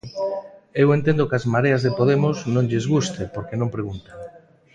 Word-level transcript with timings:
Eu 0.81 0.87
entendo 0.97 1.27
que 1.29 1.37
ás 1.39 1.45
Mareas 1.53 1.81
de 1.85 1.91
Podemos 1.99 2.37
non 2.53 2.67
lles 2.69 2.85
guste, 2.93 3.21
porque 3.35 3.59
non 3.61 3.73
preguntan. 3.75 4.17